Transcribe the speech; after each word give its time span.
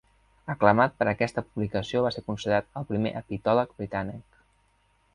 Aclamat 0.53 0.95
per 1.01 1.07
aquesta 1.11 1.43
publicació 1.49 2.03
va 2.07 2.13
ser 2.17 2.25
considerat 2.31 2.75
el 2.83 2.91
primer 2.95 3.15
egiptòleg 3.23 3.81
britànic. 3.83 4.45